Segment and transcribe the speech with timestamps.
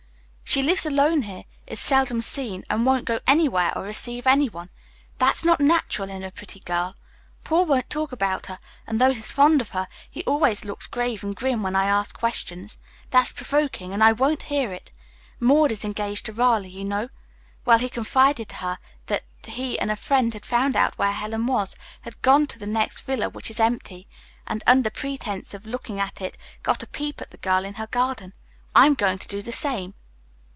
[0.43, 4.69] "She lives alone here, is seldom seen, and won't go anywhere or receive anyone.
[5.17, 6.93] That's not natural in a pretty girl.
[7.45, 11.23] Paul won't talk about her, and, though he's fond of her, he always looks grave
[11.23, 12.75] and grim when I ask questions.
[13.11, 14.91] That's provoking, and I won't hear it.
[15.39, 17.07] Maud is engaged to Raleigh, you know;
[17.63, 21.47] well, he confided to her that he and a friend had found out where Helen
[21.47, 24.05] was, had gone to the next villa, which is empty,
[24.45, 27.87] and under pretense of looking at it got a peep at the girl in her
[27.87, 28.33] garden.
[28.75, 29.93] I'm going to do the same."